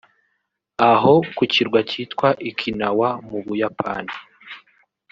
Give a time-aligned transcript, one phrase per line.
[0.91, 4.13] Aho ku kirwa cyitwa “Ikinawa”mu Buyapani